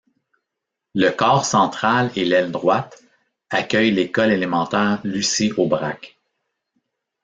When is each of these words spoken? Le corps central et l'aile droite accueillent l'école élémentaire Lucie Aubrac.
Le 0.95 1.11
corps 1.11 1.45
central 1.45 2.09
et 2.15 2.25
l'aile 2.25 2.51
droite 2.51 3.03
accueillent 3.51 3.91
l'école 3.91 4.31
élémentaire 4.31 4.99
Lucie 5.03 5.53
Aubrac. 5.57 6.17